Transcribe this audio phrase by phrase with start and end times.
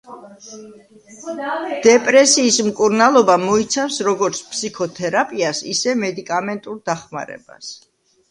[1.87, 7.71] დეპრესიის მკურნალობა მოიცავს როგორც ფსიქოთერაპიას, ისე მედიკამენტურ დახმარებას.